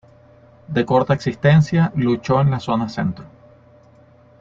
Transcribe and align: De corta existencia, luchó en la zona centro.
De 0.67 0.83
corta 0.83 1.13
existencia, 1.13 1.91
luchó 1.95 2.41
en 2.41 2.49
la 2.49 2.59
zona 2.59 2.89
centro. 2.89 3.23